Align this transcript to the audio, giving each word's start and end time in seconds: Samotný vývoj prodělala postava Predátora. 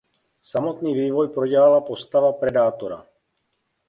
Samotný 0.43 0.93
vývoj 0.95 1.27
prodělala 1.27 1.81
postava 1.81 2.31
Predátora. 2.33 3.05